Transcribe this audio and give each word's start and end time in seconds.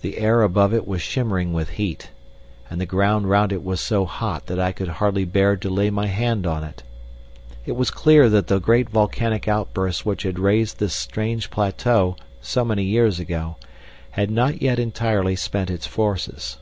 The 0.00 0.16
air 0.16 0.40
above 0.40 0.72
it 0.72 0.86
was 0.88 1.02
shimmering 1.02 1.52
with 1.52 1.72
heat, 1.76 2.08
and 2.70 2.80
the 2.80 2.86
ground 2.86 3.28
round 3.28 3.52
was 3.62 3.78
so 3.78 4.06
hot 4.06 4.46
that 4.46 4.58
I 4.58 4.72
could 4.72 4.88
hardly 4.88 5.26
bear 5.26 5.54
to 5.54 5.68
lay 5.68 5.90
my 5.90 6.06
hand 6.06 6.46
on 6.46 6.64
it. 6.64 6.82
It 7.66 7.72
was 7.72 7.90
clear 7.90 8.30
that 8.30 8.46
the 8.46 8.58
great 8.58 8.88
volcanic 8.88 9.46
outburst 9.46 10.06
which 10.06 10.22
had 10.22 10.38
raised 10.38 10.78
this 10.78 10.94
strange 10.94 11.50
plateau 11.50 12.16
so 12.40 12.64
many 12.64 12.84
years 12.84 13.20
ago 13.20 13.56
had 14.12 14.30
not 14.30 14.62
yet 14.62 14.78
entirely 14.78 15.36
spent 15.36 15.68
its 15.68 15.86
forces. 15.86 16.56